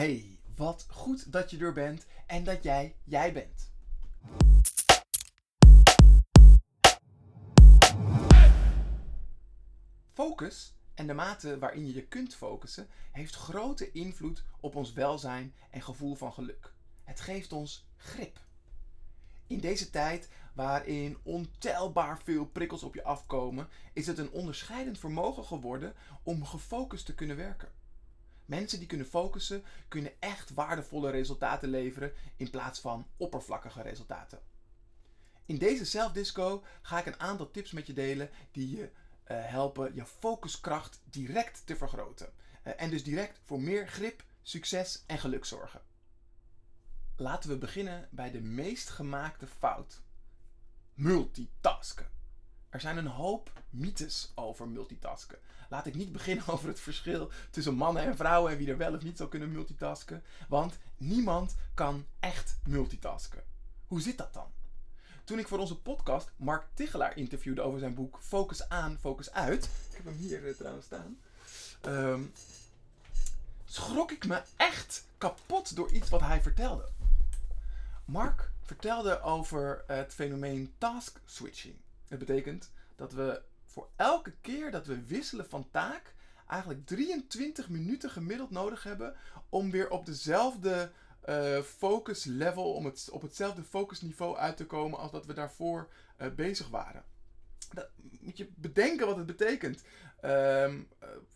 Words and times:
Hey, 0.00 0.38
wat 0.56 0.86
goed 0.90 1.32
dat 1.32 1.50
je 1.50 1.58
er 1.58 1.72
bent 1.72 2.06
en 2.26 2.44
dat 2.44 2.62
jij 2.62 2.96
jij 3.04 3.32
bent. 3.32 3.72
Focus 10.12 10.74
en 10.94 11.06
de 11.06 11.14
mate 11.14 11.58
waarin 11.58 11.86
je 11.86 11.94
je 11.94 12.06
kunt 12.06 12.34
focussen 12.34 12.88
heeft 13.12 13.34
grote 13.34 13.90
invloed 13.90 14.44
op 14.60 14.76
ons 14.76 14.92
welzijn 14.92 15.54
en 15.70 15.82
gevoel 15.82 16.14
van 16.14 16.32
geluk. 16.32 16.72
Het 17.04 17.20
geeft 17.20 17.52
ons 17.52 17.86
grip. 17.96 18.40
In 19.46 19.60
deze 19.60 19.90
tijd 19.90 20.28
waarin 20.54 21.18
ontelbaar 21.22 22.22
veel 22.22 22.46
prikkels 22.46 22.82
op 22.82 22.94
je 22.94 23.04
afkomen, 23.04 23.68
is 23.92 24.06
het 24.06 24.18
een 24.18 24.30
onderscheidend 24.30 24.98
vermogen 24.98 25.44
geworden 25.44 25.94
om 26.22 26.44
gefocust 26.44 27.06
te 27.06 27.14
kunnen 27.14 27.36
werken. 27.36 27.79
Mensen 28.50 28.78
die 28.78 28.88
kunnen 28.88 29.06
focussen, 29.06 29.64
kunnen 29.88 30.12
echt 30.18 30.54
waardevolle 30.54 31.10
resultaten 31.10 31.68
leveren 31.68 32.12
in 32.36 32.50
plaats 32.50 32.80
van 32.80 33.06
oppervlakkige 33.16 33.82
resultaten. 33.82 34.40
In 35.46 35.58
deze 35.58 35.84
zelfdisco 35.84 36.64
ga 36.82 36.98
ik 36.98 37.06
een 37.06 37.20
aantal 37.20 37.50
tips 37.50 37.70
met 37.70 37.86
je 37.86 37.92
delen 37.92 38.30
die 38.50 38.76
je 38.76 38.82
uh, 38.82 38.88
helpen 39.26 39.94
je 39.94 40.06
focuskracht 40.06 41.00
direct 41.04 41.66
te 41.66 41.76
vergroten. 41.76 42.32
Uh, 42.66 42.72
en 42.76 42.90
dus 42.90 43.04
direct 43.04 43.40
voor 43.44 43.60
meer 43.60 43.88
grip, 43.88 44.24
succes 44.42 45.04
en 45.06 45.18
geluk 45.18 45.44
zorgen. 45.44 45.80
Laten 47.16 47.50
we 47.50 47.58
beginnen 47.58 48.08
bij 48.10 48.30
de 48.30 48.40
meest 48.40 48.88
gemaakte 48.88 49.46
fout. 49.46 50.02
Multitasken. 50.94 52.19
Er 52.70 52.80
zijn 52.80 52.96
een 52.96 53.06
hoop 53.06 53.50
mythes 53.70 54.32
over 54.34 54.68
multitasken. 54.68 55.38
Laat 55.68 55.86
ik 55.86 55.94
niet 55.94 56.12
beginnen 56.12 56.46
over 56.46 56.68
het 56.68 56.80
verschil 56.80 57.30
tussen 57.50 57.74
mannen 57.74 58.02
en 58.02 58.16
vrouwen 58.16 58.52
en 58.52 58.58
wie 58.58 58.70
er 58.70 58.76
wel 58.76 58.94
of 58.94 59.02
niet 59.02 59.16
zou 59.16 59.28
kunnen 59.28 59.52
multitasken. 59.52 60.22
Want 60.48 60.78
niemand 60.96 61.56
kan 61.74 62.06
echt 62.20 62.58
multitasken. 62.66 63.42
Hoe 63.86 64.00
zit 64.00 64.18
dat 64.18 64.34
dan? 64.34 64.46
Toen 65.24 65.38
ik 65.38 65.48
voor 65.48 65.58
onze 65.58 65.78
podcast 65.78 66.30
Mark 66.36 66.66
Tichelaar 66.74 67.16
interviewde 67.16 67.62
over 67.62 67.78
zijn 67.78 67.94
boek 67.94 68.18
Focus 68.20 68.68
aan, 68.68 68.98
Focus 69.00 69.32
uit. 69.32 69.64
Ik 69.64 69.96
heb 69.96 70.04
hem 70.04 70.16
hier 70.16 70.42
uh, 70.42 70.54
trouwens 70.54 70.86
staan. 70.86 71.18
Um, 71.86 72.32
schrok 73.64 74.10
ik 74.10 74.26
me 74.26 74.42
echt 74.56 75.04
kapot 75.18 75.76
door 75.76 75.90
iets 75.90 76.08
wat 76.08 76.20
hij 76.20 76.42
vertelde. 76.42 76.88
Mark 78.04 78.50
vertelde 78.62 79.20
over 79.20 79.84
het 79.86 80.14
fenomeen 80.14 80.72
task 80.78 81.20
switching. 81.24 81.76
Het 82.10 82.18
betekent 82.18 82.70
dat 82.96 83.12
we 83.12 83.42
voor 83.64 83.88
elke 83.96 84.32
keer 84.40 84.70
dat 84.70 84.86
we 84.86 85.04
wisselen 85.04 85.48
van 85.48 85.70
taak 85.70 86.14
eigenlijk 86.46 86.86
23 86.86 87.68
minuten 87.68 88.10
gemiddeld 88.10 88.50
nodig 88.50 88.82
hebben 88.82 89.14
om 89.48 89.70
weer 89.70 89.90
op 89.90 90.06
dezelfde 90.06 90.92
uh, 91.28 91.60
focus 91.60 92.24
level, 92.24 92.74
om 92.74 92.84
het, 92.84 93.08
op 93.12 93.22
hetzelfde 93.22 93.62
focusniveau 93.62 94.36
uit 94.36 94.56
te 94.56 94.66
komen 94.66 94.98
als 94.98 95.10
dat 95.10 95.26
we 95.26 95.32
daarvoor 95.32 95.88
uh, 96.18 96.28
bezig 96.34 96.68
waren. 96.68 97.04
Dat 97.72 97.88
moet 98.20 98.36
je 98.36 98.48
bedenken 98.54 99.06
wat 99.06 99.16
het 99.16 99.26
betekent. 99.26 99.82
Um, 100.24 100.88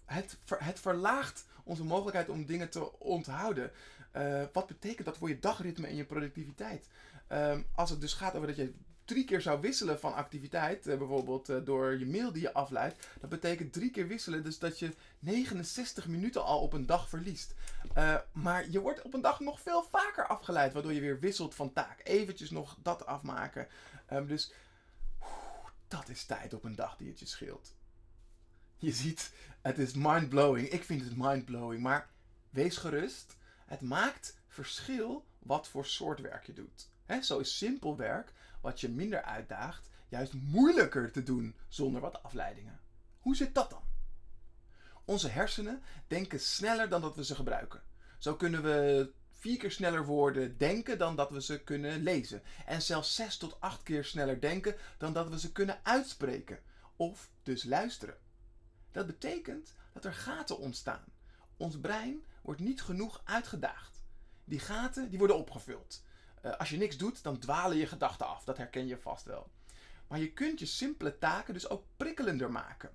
het, 0.04 0.38
ver, 0.44 0.64
het 0.64 0.80
verlaagt 0.80 1.46
onze 1.64 1.84
mogelijkheid 1.84 2.28
om 2.28 2.46
dingen 2.46 2.70
te 2.70 2.98
onthouden. 2.98 3.70
Wat 4.52 4.66
betekent 4.66 5.06
dat 5.06 5.16
voor 5.16 5.28
je 5.28 5.38
dagritme 5.38 5.86
en 5.86 5.96
je 5.96 6.04
productiviteit? 6.04 6.88
Um, 7.32 7.66
als 7.74 7.90
het 7.90 8.00
dus 8.00 8.12
gaat 8.12 8.34
over 8.34 8.46
dat 8.46 8.56
je 8.56 8.74
drie 9.04 9.24
keer 9.24 9.40
zou 9.40 9.60
wisselen 9.60 10.00
van 10.00 10.14
activiteit, 10.14 10.86
uh, 10.86 10.98
bijvoorbeeld 10.98 11.50
uh, 11.50 11.56
door 11.64 11.98
je 11.98 12.06
mail 12.06 12.32
die 12.32 12.42
je 12.42 12.52
afleidt, 12.52 13.06
dat 13.20 13.30
betekent 13.30 13.72
drie 13.72 13.90
keer 13.90 14.06
wisselen, 14.06 14.42
dus 14.42 14.58
dat 14.58 14.78
je 14.78 14.94
69 15.18 16.06
minuten 16.06 16.44
al 16.44 16.60
op 16.60 16.72
een 16.72 16.86
dag 16.86 17.08
verliest. 17.08 17.54
Uh, 17.96 18.16
maar 18.32 18.70
je 18.70 18.80
wordt 18.80 19.02
op 19.02 19.14
een 19.14 19.20
dag 19.20 19.40
nog 19.40 19.60
veel 19.60 19.82
vaker 19.82 20.26
afgeleid, 20.26 20.72
waardoor 20.72 20.92
je 20.92 21.00
weer 21.00 21.20
wisselt 21.20 21.54
van 21.54 21.72
taak. 21.72 22.00
Eventjes 22.02 22.50
nog 22.50 22.76
dat 22.82 23.06
afmaken. 23.06 23.68
Um, 24.12 24.26
dus 24.26 24.52
dat 25.88 26.08
is 26.08 26.24
tijd 26.24 26.54
op 26.54 26.64
een 26.64 26.76
dag 26.76 26.96
die 26.96 27.08
het 27.08 27.18
je 27.18 27.26
scheelt. 27.26 27.74
Je 28.76 28.92
ziet, 28.92 29.32
het 29.62 29.78
is 29.78 29.92
mindblowing. 29.92 30.68
Ik 30.68 30.84
vind 30.84 31.02
het 31.02 31.16
mindblowing, 31.16 31.82
maar 31.82 32.10
wees 32.50 32.76
gerust. 32.76 33.36
Het 33.66 33.80
maakt 33.80 34.40
verschil 34.48 35.24
wat 35.38 35.68
voor 35.68 35.86
soort 35.86 36.20
werk 36.20 36.46
je 36.46 36.52
doet. 36.52 36.88
Zo 37.22 37.38
is 37.38 37.58
simpel 37.58 37.96
werk, 37.96 38.32
wat 38.64 38.80
je 38.80 38.88
minder 38.88 39.22
uitdaagt, 39.22 39.90
juist 40.08 40.32
moeilijker 40.32 41.12
te 41.12 41.22
doen 41.22 41.56
zonder 41.68 42.00
wat 42.00 42.22
afleidingen. 42.22 42.80
Hoe 43.20 43.36
zit 43.36 43.54
dat 43.54 43.70
dan? 43.70 43.82
Onze 45.04 45.28
hersenen 45.28 45.82
denken 46.06 46.40
sneller 46.40 46.88
dan 46.88 47.00
dat 47.00 47.16
we 47.16 47.24
ze 47.24 47.34
gebruiken. 47.34 47.82
Zo 48.18 48.34
kunnen 48.34 48.62
we 48.62 49.10
vier 49.30 49.58
keer 49.58 49.70
sneller 49.70 50.04
woorden 50.06 50.58
denken 50.58 50.98
dan 50.98 51.16
dat 51.16 51.30
we 51.30 51.42
ze 51.42 51.62
kunnen 51.62 52.02
lezen. 52.02 52.42
En 52.66 52.82
zelfs 52.82 53.14
zes 53.14 53.36
tot 53.36 53.60
acht 53.60 53.82
keer 53.82 54.04
sneller 54.04 54.40
denken 54.40 54.76
dan 54.98 55.12
dat 55.12 55.28
we 55.28 55.38
ze 55.38 55.52
kunnen 55.52 55.80
uitspreken. 55.82 56.62
Of 56.96 57.30
dus 57.42 57.64
luisteren. 57.64 58.16
Dat 58.92 59.06
betekent 59.06 59.74
dat 59.92 60.04
er 60.04 60.14
gaten 60.14 60.58
ontstaan. 60.58 61.04
Ons 61.56 61.80
brein 61.80 62.24
wordt 62.42 62.60
niet 62.60 62.82
genoeg 62.82 63.20
uitgedaagd. 63.24 64.04
Die 64.44 64.58
gaten 64.58 65.10
die 65.10 65.18
worden 65.18 65.38
opgevuld. 65.38 66.02
Uh, 66.44 66.56
als 66.56 66.70
je 66.70 66.76
niks 66.76 66.96
doet, 66.96 67.22
dan 67.22 67.38
dwalen 67.38 67.76
je 67.76 67.86
gedachten 67.86 68.26
af. 68.26 68.44
Dat 68.44 68.56
herken 68.56 68.86
je 68.86 68.98
vast 68.98 69.24
wel. 69.24 69.50
Maar 70.06 70.18
je 70.18 70.32
kunt 70.32 70.58
je 70.58 70.66
simpele 70.66 71.18
taken 71.18 71.54
dus 71.54 71.68
ook 71.68 71.84
prikkelender 71.96 72.50
maken. 72.50 72.90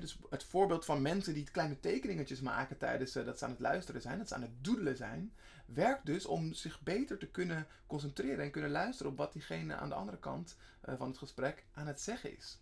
Dus 0.00 0.18
het 0.30 0.44
voorbeeld 0.44 0.84
van 0.84 1.02
mensen 1.02 1.34
die 1.34 1.50
kleine 1.50 1.80
tekeningetjes 1.80 2.40
maken 2.40 2.78
tijdens 2.78 3.16
uh, 3.16 3.24
dat 3.24 3.38
ze 3.38 3.44
aan 3.44 3.50
het 3.50 3.60
luisteren 3.60 4.00
zijn, 4.00 4.18
dat 4.18 4.28
ze 4.28 4.34
aan 4.34 4.42
het 4.42 4.64
doedelen 4.64 4.96
zijn, 4.96 5.34
werkt 5.66 6.06
dus 6.06 6.26
om 6.26 6.52
zich 6.52 6.82
beter 6.82 7.18
te 7.18 7.26
kunnen 7.26 7.66
concentreren 7.86 8.44
en 8.44 8.50
kunnen 8.50 8.70
luisteren 8.70 9.12
op 9.12 9.18
wat 9.18 9.32
diegene 9.32 9.74
aan 9.74 9.88
de 9.88 9.94
andere 9.94 10.18
kant 10.18 10.56
uh, 10.88 10.94
van 10.96 11.08
het 11.08 11.18
gesprek 11.18 11.64
aan 11.72 11.86
het 11.86 12.00
zeggen 12.00 12.36
is. 12.36 12.58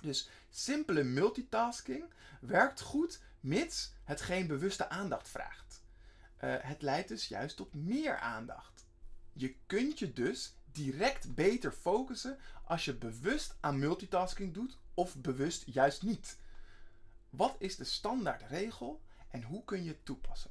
Dus 0.00 0.28
simpele 0.50 1.02
multitasking 1.02 2.04
werkt 2.40 2.80
goed 2.80 3.20
mits 3.40 3.92
het 4.04 4.20
geen 4.20 4.46
bewuste 4.46 4.88
aandacht 4.88 5.28
vraagt. 5.28 5.82
Het 6.42 6.82
leidt 6.82 7.08
dus 7.08 7.28
juist 7.28 7.56
tot 7.56 7.74
meer 7.74 8.18
aandacht. 8.18 8.81
Je 9.32 9.54
kunt 9.66 9.98
je 9.98 10.12
dus 10.12 10.56
direct 10.72 11.34
beter 11.34 11.72
focussen 11.72 12.38
als 12.64 12.84
je 12.84 12.94
bewust 12.94 13.56
aan 13.60 13.78
multitasking 13.78 14.54
doet 14.54 14.78
of 14.94 15.16
bewust 15.16 15.62
juist 15.66 16.02
niet. 16.02 16.38
Wat 17.30 17.56
is 17.58 17.76
de 17.76 17.84
standaardregel 17.84 19.02
en 19.28 19.42
hoe 19.42 19.64
kun 19.64 19.82
je 19.82 19.88
het 19.88 20.04
toepassen? 20.04 20.50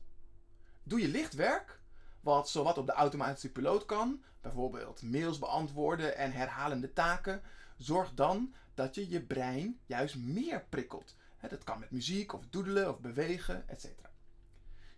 Doe 0.83 1.01
je 1.01 1.07
licht 1.07 1.33
werk, 1.33 1.79
wat 2.19 2.49
zowat 2.49 2.77
op 2.77 2.85
de 2.85 2.91
automatische 2.91 3.51
piloot 3.51 3.85
kan, 3.85 4.23
bijvoorbeeld 4.41 5.01
mails 5.01 5.39
beantwoorden 5.39 6.17
en 6.17 6.31
herhalende 6.31 6.93
taken, 6.93 7.41
zorg 7.77 8.13
dan 8.13 8.53
dat 8.73 8.95
je 8.95 9.09
je 9.09 9.21
brein 9.21 9.79
juist 9.85 10.15
meer 10.15 10.65
prikkelt. 10.69 11.15
Dat 11.49 11.63
kan 11.63 11.79
met 11.79 11.91
muziek 11.91 12.33
of 12.33 12.47
doedelen 12.49 12.89
of 12.89 12.99
bewegen, 12.99 13.69
etc. 13.69 13.85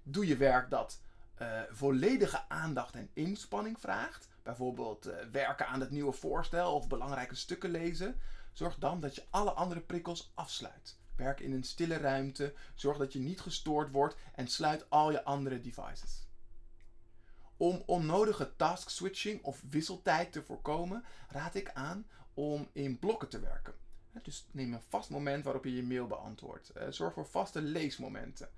Doe 0.04 0.28
je 0.28 0.38
werk 0.38 0.70
dat 0.70 1.02
uh, 1.42 1.62
volledige 1.70 2.50
aandacht 2.50 2.96
en 2.96 3.10
inspanning 3.14 3.80
vraagt, 3.80 4.28
bijvoorbeeld 4.44 5.08
uh, 5.08 5.14
werken 5.32 5.68
aan 5.68 5.80
het 5.80 5.92
nieuwe 5.92 6.12
voorstel 6.12 6.74
of 6.76 6.88
belangrijke 6.88 7.36
stukken 7.36 7.70
lezen, 7.70 8.20
zorg 8.52 8.78
dan 8.78 9.00
dat 9.00 9.16
je 9.16 9.24
alle 9.30 9.52
andere 9.52 9.82
prikkels 9.82 10.32
afsluit. 10.34 10.98
Werk 11.16 11.40
in 11.40 11.54
een 11.54 11.64
stille 11.64 11.98
ruimte, 11.98 12.54
zorg 12.76 12.98
dat 12.98 13.14
je 13.14 13.20
niet 13.20 13.42
gestoord 13.42 13.92
wordt 13.92 14.16
en 14.36 14.48
sluit 14.48 14.90
al 14.90 15.12
je 15.12 15.24
andere 15.24 15.62
devices. 15.62 16.28
Om 17.58 17.84
onnodige 17.86 18.56
task 18.56 18.90
switching 18.90 19.44
of 19.44 19.62
wisseltijd 19.70 20.32
te 20.32 20.44
voorkomen, 20.44 21.04
raad 21.28 21.56
ik 21.56 21.72
aan 21.74 22.08
om 22.34 22.70
in 22.72 23.00
blokken 23.00 23.30
te 23.30 23.40
werken. 23.40 23.74
Dus 24.22 24.46
neem 24.52 24.74
een 24.74 24.82
vast 24.90 25.10
moment 25.10 25.44
waarop 25.44 25.64
je 25.64 25.76
je 25.76 25.84
mail 25.84 26.08
beantwoordt. 26.08 26.72
Uh, 26.78 26.84
zorg 26.90 27.14
voor 27.14 27.28
vaste 27.28 27.62
leesmomenten. 27.62 28.50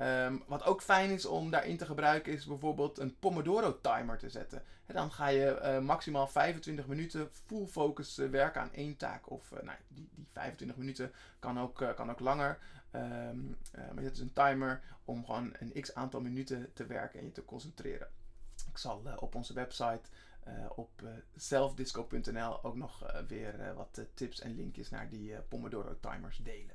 Um, 0.00 0.42
wat 0.46 0.64
ook 0.64 0.82
fijn 0.82 1.10
is 1.10 1.26
om 1.26 1.50
daarin 1.50 1.76
te 1.76 1.86
gebruiken 1.86 2.32
is 2.32 2.44
bijvoorbeeld 2.44 2.98
een 2.98 3.18
Pomodoro 3.18 3.80
timer 3.80 4.18
te 4.18 4.30
zetten. 4.30 4.62
En 4.86 4.94
dan 4.94 5.12
ga 5.12 5.26
je 5.26 5.60
uh, 5.62 5.78
maximaal 5.78 6.26
25 6.26 6.86
minuten 6.86 7.28
full 7.46 7.66
focus 7.66 8.18
uh, 8.18 8.30
werken 8.30 8.60
aan 8.60 8.72
één 8.72 8.96
taak. 8.96 9.30
Of 9.30 9.50
uh, 9.50 9.62
nou, 9.62 9.78
die, 9.88 10.08
die 10.14 10.26
25 10.30 10.76
minuten 10.76 11.12
kan 11.38 11.60
ook, 11.60 11.92
kan 11.96 12.10
ook 12.10 12.20
langer. 12.20 12.58
Um, 12.92 13.56
maar 13.72 14.02
zet 14.02 14.10
dus 14.10 14.18
een 14.18 14.32
timer 14.32 14.80
om 15.04 15.24
gewoon 15.24 15.52
een 15.58 15.80
x 15.82 15.94
aantal 15.94 16.20
minuten 16.20 16.70
te 16.72 16.86
werken 16.86 17.18
en 17.18 17.24
je 17.24 17.32
te 17.32 17.44
concentreren. 17.44 18.08
Ik 18.70 18.78
zal 18.78 19.02
op 19.18 19.34
onze 19.34 19.54
website 19.54 20.02
op 20.74 21.02
selfdisco.nl 21.36 22.64
ook 22.64 22.76
nog 22.76 23.22
weer 23.28 23.74
wat 23.74 24.06
tips 24.14 24.40
en 24.40 24.54
linkjes 24.54 24.90
naar 24.90 25.08
die 25.08 25.34
Pomodoro 25.48 25.96
timers 26.00 26.36
delen. 26.36 26.73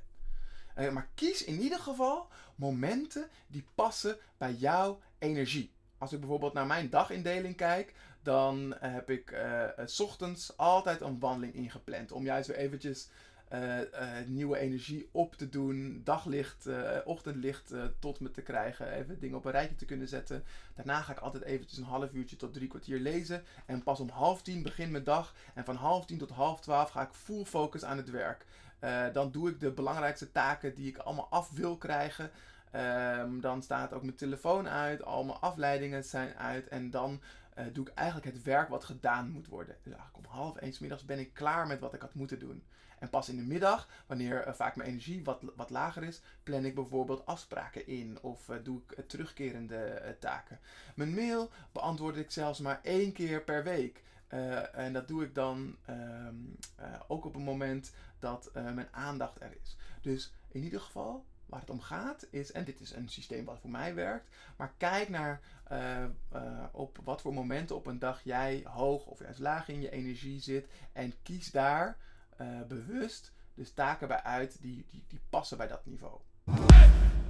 Uh, 0.78 0.90
maar 0.90 1.08
kies 1.14 1.44
in 1.44 1.60
ieder 1.60 1.78
geval 1.78 2.28
momenten 2.54 3.28
die 3.46 3.64
passen 3.74 4.16
bij 4.38 4.52
jouw 4.52 5.00
energie. 5.18 5.72
Als 5.98 6.12
ik 6.12 6.20
bijvoorbeeld 6.20 6.52
naar 6.52 6.66
mijn 6.66 6.90
dagindeling 6.90 7.56
kijk, 7.56 7.94
dan 8.22 8.74
heb 8.80 9.10
ik 9.10 9.30
uh, 9.30 9.64
s 9.84 10.00
ochtends 10.00 10.56
altijd 10.56 11.00
een 11.00 11.18
wandeling 11.18 11.54
ingepland. 11.54 12.12
Om 12.12 12.24
juist 12.24 12.48
weer 12.48 12.56
eventjes 12.56 13.08
nieuwe 14.26 14.58
energie 14.58 15.08
op 15.12 15.34
te 15.34 15.48
doen, 15.48 16.00
daglicht, 16.04 16.68
ochtendlicht 17.04 17.74
tot 17.98 18.20
me 18.20 18.30
te 18.30 18.42
krijgen, 18.42 18.92
even 18.92 19.20
dingen 19.20 19.36
op 19.36 19.44
een 19.44 19.50
rijtje 19.50 19.76
te 19.76 19.84
kunnen 19.84 20.08
zetten. 20.08 20.44
Daarna 20.74 21.00
ga 21.00 21.12
ik 21.12 21.18
altijd 21.18 21.42
eventjes 21.42 21.78
een 21.78 21.84
half 21.84 22.12
uurtje 22.12 22.36
tot 22.36 22.52
drie 22.52 22.68
kwartier 22.68 22.98
lezen. 22.98 23.42
En 23.66 23.82
pas 23.82 24.00
om 24.00 24.08
half 24.08 24.42
tien 24.42 24.62
begint 24.62 24.90
mijn 24.90 25.04
dag. 25.04 25.34
En 25.54 25.64
van 25.64 25.76
half 25.76 26.06
tien 26.06 26.18
tot 26.18 26.30
half 26.30 26.60
twaalf 26.60 26.90
ga 26.90 27.02
ik 27.02 27.12
full 27.12 27.44
focus 27.44 27.84
aan 27.84 27.96
het 27.96 28.10
werk. 28.10 28.46
dan 29.12 29.30
doe 29.30 29.50
ik 29.50 29.60
de 29.60 29.70
belangrijkste 29.70 30.32
taken 30.32 30.74
die 30.74 30.88
ik 30.88 30.96
allemaal 30.96 31.28
af 31.30 31.50
wil 31.50 31.76
krijgen. 31.76 32.30
Ehm, 32.70 33.40
dan 33.40 33.62
staat 33.62 33.92
ook 33.92 34.02
mijn 34.02 34.16
telefoon 34.16 34.68
uit, 34.68 35.04
al 35.04 35.24
mijn 35.24 35.38
afleidingen 35.38 36.04
zijn 36.04 36.34
uit. 36.34 36.68
En 36.68 36.90
dan 36.90 37.20
uh, 37.58 37.64
doe 37.72 37.86
ik 37.86 37.94
eigenlijk 37.94 38.26
het 38.26 38.42
werk 38.42 38.68
wat 38.68 38.84
gedaan 38.84 39.30
moet 39.30 39.46
worden. 39.46 39.76
Dus 39.82 39.92
eigenlijk 39.92 40.26
om 40.26 40.32
half 40.32 40.56
één 40.56 40.74
middags 40.80 41.04
ben 41.04 41.18
ik 41.18 41.34
klaar 41.34 41.66
met 41.66 41.80
wat 41.80 41.94
ik 41.94 42.00
had 42.00 42.14
moeten 42.14 42.38
doen. 42.38 42.62
En 42.98 43.10
pas 43.10 43.28
in 43.28 43.36
de 43.36 43.42
middag, 43.42 43.88
wanneer 44.06 44.46
uh, 44.46 44.52
vaak 44.52 44.76
mijn 44.76 44.88
energie 44.88 45.24
wat, 45.24 45.42
wat 45.56 45.70
lager 45.70 46.02
is, 46.02 46.20
plan 46.42 46.64
ik 46.64 46.74
bijvoorbeeld 46.74 47.26
afspraken 47.26 47.86
in 47.86 48.18
of 48.20 48.48
uh, 48.48 48.56
doe 48.62 48.80
ik 48.86 49.08
terugkerende 49.08 50.16
taken. 50.20 50.58
Mijn 50.94 51.14
mail 51.14 51.50
beantwoord 51.72 52.16
ik 52.16 52.30
zelfs 52.30 52.58
maar 52.58 52.80
één 52.82 53.12
keer 53.12 53.42
per 53.42 53.64
week. 53.64 54.02
en 54.72 54.92
dat 54.92 55.08
doe 55.08 55.24
ik 55.24 55.34
dan 55.34 55.76
ehm, 55.84 56.34
ook 57.08 57.24
op 57.24 57.34
een 57.34 57.42
moment 57.42 57.92
dat 58.18 58.50
mijn 58.52 58.88
aandacht 58.90 59.40
er 59.40 59.56
is. 59.62 59.76
Dus 60.00 60.32
in 60.48 60.62
ieder 60.62 60.80
geval, 60.80 61.24
waar 61.50 61.60
het 61.60 61.70
om 61.70 61.80
gaat 61.80 62.26
is, 62.30 62.52
en 62.52 62.64
dit 62.64 62.80
is 62.80 62.92
een 62.92 63.08
systeem 63.08 63.44
wat 63.44 63.58
voor 63.60 63.70
mij 63.70 63.94
werkt, 63.94 64.28
maar 64.56 64.74
kijk 64.76 65.08
naar 65.08 65.40
uh, 65.72 66.04
uh, 66.34 66.64
op 66.72 66.98
wat 67.04 67.20
voor 67.20 67.34
momenten 67.34 67.76
op 67.76 67.86
een 67.86 67.98
dag 67.98 68.20
jij 68.24 68.62
hoog 68.64 69.06
of 69.06 69.18
juist 69.18 69.38
laag 69.38 69.68
in 69.68 69.80
je 69.80 69.90
energie 69.90 70.40
zit 70.40 70.66
en 70.92 71.14
kies 71.22 71.50
daar 71.50 71.96
uh, 72.40 72.62
bewust 72.62 73.32
dus 73.54 73.72
taken 73.72 74.08
bij 74.08 74.22
uit 74.22 74.62
die, 74.62 74.86
die, 74.90 75.04
die 75.08 75.20
passen 75.30 75.56
bij 75.56 75.66
dat 75.66 75.86
niveau. 75.86 76.20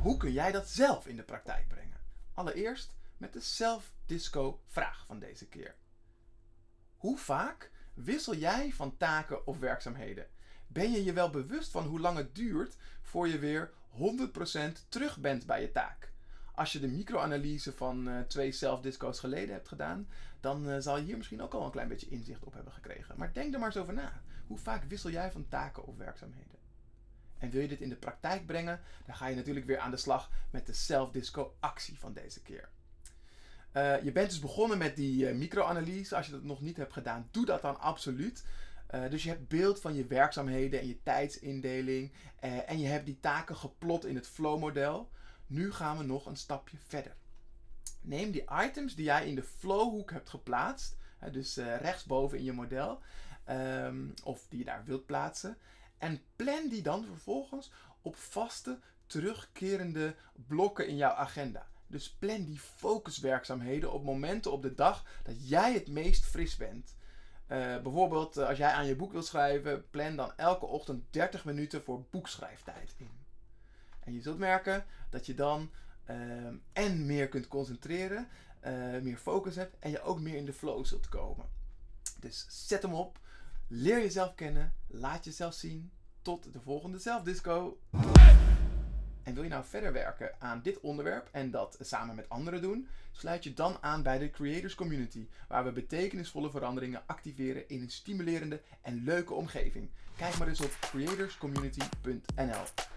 Hoe 0.01 0.17
kun 0.17 0.33
jij 0.33 0.53
dat 0.53 0.69
zelf 0.69 1.07
in 1.07 1.17
de 1.17 1.23
praktijk 1.23 1.69
brengen? 1.69 2.01
Allereerst 2.35 2.95
met 3.17 3.33
de 3.33 3.41
self-disco 3.41 4.61
vraag 4.67 5.05
van 5.07 5.19
deze 5.19 5.49
keer. 5.49 5.75
Hoe 6.97 7.19
vaak 7.19 7.71
wissel 7.95 8.35
jij 8.35 8.73
van 8.73 8.97
taken 8.97 9.47
of 9.47 9.59
werkzaamheden? 9.59 10.27
Ben 10.67 10.93
je 10.93 11.05
je 11.05 11.13
wel 11.13 11.31
bewust 11.31 11.71
van 11.71 11.87
hoe 11.87 12.01
lang 12.01 12.17
het 12.17 12.35
duurt 12.35 12.77
voor 13.11 13.29
je 13.29 13.39
weer 13.39 13.71
100% 13.93 14.89
terug 14.89 15.19
bent 15.19 15.47
bij 15.47 15.61
je 15.61 15.73
taak. 15.73 16.13
Als 16.55 16.73
je 16.73 16.81
de 16.81 16.89
microanalyse 16.89 17.73
van 17.73 18.09
uh, 18.09 18.21
twee 18.21 18.53
self-disco's 18.53 19.21
geleden 19.21 19.55
hebt 19.55 19.69
gedaan, 19.69 20.09
dan 20.41 20.69
uh, 20.69 20.77
zal 20.79 20.97
je 20.97 21.05
hier 21.05 21.17
misschien 21.17 21.43
ook 21.43 21.55
al 21.55 21.65
een 21.65 21.71
klein 21.71 21.89
beetje 21.89 22.09
inzicht 22.09 22.45
op 22.45 22.55
hebben 22.55 22.73
gekregen. 22.73 23.15
Maar 23.19 23.33
denk 23.33 23.53
er 23.53 23.59
maar 23.59 23.69
eens 23.69 23.77
over 23.77 23.95
na. 23.95 24.23
Hoe 24.47 24.59
vaak 24.59 24.85
wissel 24.85 25.11
jij 25.11 25.31
van 25.31 25.49
taken 25.49 25.85
of 25.87 25.97
werkzaamheden? 25.97 26.59
En 27.39 27.51
wil 27.51 27.61
je 27.61 27.69
dit 27.69 27.81
in 27.81 27.89
de 27.89 27.97
praktijk 27.97 28.47
brengen, 28.47 28.81
dan 29.07 29.15
ga 29.15 29.27
je 29.27 29.37
natuurlijk 29.37 29.67
weer 29.67 29.79
aan 29.79 29.91
de 29.91 29.97
slag 29.97 30.31
met 30.51 30.67
de 30.67 30.73
self-disco 30.73 31.57
actie 31.61 31.99
van 31.99 32.13
deze 32.13 32.43
keer. 32.43 32.69
Uh, 33.77 34.03
je 34.03 34.13
bent 34.13 34.31
dus 34.31 34.39
begonnen 34.41 34.79
met 34.79 34.97
die 34.97 35.27
microanalyse. 35.27 36.17
Als 36.17 36.27
je 36.27 36.33
dat 36.33 36.43
nog 36.43 36.61
niet 36.61 36.77
hebt 36.77 36.93
gedaan, 36.93 37.29
doe 37.31 37.47
dat 37.47 37.63
dan 37.63 37.81
absoluut. 37.81 38.45
Uh, 38.95 39.11
dus 39.11 39.23
je 39.23 39.29
hebt 39.29 39.49
beeld 39.49 39.81
van 39.81 39.95
je 39.95 40.07
werkzaamheden 40.07 40.81
en 40.81 40.87
je 40.87 41.03
tijdsindeling. 41.03 42.13
Uh, 42.45 42.71
en 42.71 42.79
je 42.79 42.87
hebt 42.87 43.07
die 43.07 43.21
taken 43.21 43.57
geplot 43.57 44.07
in 44.07 44.15
het 44.15 44.27
flow-model. 44.29 45.11
Nu 45.47 45.73
gaan 45.73 45.99
we 45.99 46.05
nog 46.05 46.27
een 46.27 46.37
stapje 46.37 46.77
verder. 46.87 47.17
Neem 48.01 48.31
die 48.31 48.45
items 48.63 48.95
die 48.95 49.05
jij 49.05 49.27
in 49.27 49.35
de 49.35 49.43
flowhoek 49.43 50.11
hebt 50.11 50.29
geplaatst, 50.29 50.97
dus 51.33 51.57
rechtsboven 51.57 52.39
in 52.39 52.45
je 52.45 52.53
model, 52.53 53.01
um, 53.51 54.15
of 54.25 54.47
die 54.49 54.59
je 54.59 54.65
daar 54.65 54.85
wilt 54.85 55.07
plaatsen, 55.07 55.57
en 55.99 56.21
plan 56.37 56.69
die 56.69 56.83
dan 56.83 57.05
vervolgens 57.05 57.73
op 58.03 58.17
vaste, 58.17 58.79
terugkerende 59.07 60.15
blokken 60.47 60.89
in 60.89 60.97
jouw 60.97 61.13
agenda. 61.13 61.67
Dus 61.87 62.11
plan 62.11 62.45
die 62.45 62.59
focuswerkzaamheden 62.59 63.93
op 63.93 64.05
momenten 64.05 64.53
op 64.53 64.63
de 64.63 64.75
dag 64.75 65.05
dat 65.23 65.49
jij 65.49 65.73
het 65.73 65.89
meest 65.89 66.25
fris 66.25 66.57
bent. 66.57 66.95
Uh, 67.53 67.57
bijvoorbeeld, 67.83 68.39
uh, 68.39 68.49
als 68.49 68.59
jij 68.59 68.71
aan 68.73 68.87
je 68.87 68.97
boek 68.97 69.13
wilt 69.13 69.27
schrijven, 69.27 69.91
plan 69.91 70.17
dan 70.17 70.33
elke 70.37 70.67
ochtend 70.67 71.05
30 71.11 71.45
minuten 71.45 71.83
voor 71.83 72.05
boekschrijftijd 72.11 72.95
in. 72.97 73.11
En 74.01 74.15
je 74.15 74.21
zult 74.21 74.39
merken 74.39 74.85
dat 75.11 75.27
je 75.27 75.35
dan 75.35 75.71
uh, 76.11 76.17
en 76.73 77.07
meer 77.07 77.29
kunt 77.29 77.49
concentreren, 77.49 78.29
meer 79.03 79.17
focus 79.17 79.57
hebt 79.57 79.77
en 79.79 79.91
je 79.91 80.03
ook 80.03 80.21
meer 80.21 80.37
in 80.37 80.45
de 80.45 80.53
flow 80.53 80.85
zult 80.85 81.09
komen. 81.09 81.47
Dus 82.21 82.47
zet 82.49 82.83
hem 82.83 82.95
op, 82.95 83.19
leer 83.67 83.99
jezelf 83.99 84.35
kennen, 84.35 84.75
laat 84.87 85.25
jezelf 85.25 85.55
zien. 85.55 85.91
Tot 86.23 86.53
de 86.53 86.61
volgende 86.61 86.99
zelfdisco. 86.99 87.79
En 89.23 89.35
wil 89.35 89.43
je 89.43 89.49
nou 89.49 89.65
verder 89.65 89.93
werken 89.93 90.31
aan 90.39 90.61
dit 90.63 90.81
onderwerp 90.81 91.29
en 91.33 91.51
dat 91.51 91.77
samen 91.81 92.15
met 92.15 92.29
anderen 92.29 92.63
doen, 92.63 92.89
sluit 93.13 93.45
je 93.45 93.55
dan 93.55 93.77
aan 93.81 94.03
bij 94.03 94.19
de 94.19 94.31
Creators 94.31 94.75
Community, 94.75 95.27
waar 95.49 95.65
we 95.65 95.73
betekenisvolle 95.73 96.51
veranderingen 96.51 97.03
activeren 97.07 97.69
in 97.69 97.81
een 97.81 97.91
stimulerende 97.91 98.61
en 98.83 99.05
leuke 99.05 99.35
omgeving. 99.35 99.89
Kijk 100.17 100.39
maar 100.39 100.49
eens 100.49 100.61
op 100.61 100.77
creatorscommunity.nl. 100.81 102.90